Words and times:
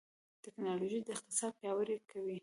ټکنالوژي 0.43 0.99
اقتصاد 1.13 1.53
پیاوړی 1.59 1.97
کوي. 2.11 2.37